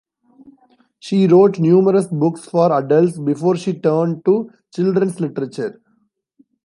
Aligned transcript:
She 0.97 1.27
wrote 1.27 1.59
numerous 1.59 2.07
books 2.07 2.45
for 2.45 2.75
adults 2.75 3.19
before 3.19 3.55
she 3.55 3.79
turned 3.79 4.25
to 4.25 4.49
children's 4.73 5.19
literature. 5.19 5.79